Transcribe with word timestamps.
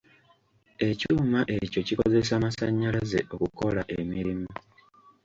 Ekyuma 0.89 1.39
ekyo 1.57 1.81
kikozesa 1.87 2.33
masannyalaze 2.43 3.19
okukola 3.33 3.81
emirimu. 3.99 4.49